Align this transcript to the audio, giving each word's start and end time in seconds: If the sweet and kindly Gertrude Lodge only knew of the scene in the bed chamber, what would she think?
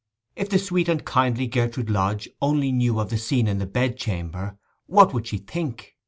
If 0.35 0.49
the 0.49 0.57
sweet 0.57 0.89
and 0.89 1.05
kindly 1.05 1.45
Gertrude 1.45 1.91
Lodge 1.91 2.27
only 2.41 2.71
knew 2.71 2.99
of 2.99 3.11
the 3.11 3.19
scene 3.19 3.47
in 3.47 3.59
the 3.59 3.67
bed 3.67 3.97
chamber, 3.97 4.57
what 4.87 5.13
would 5.13 5.27
she 5.27 5.37
think? 5.37 5.93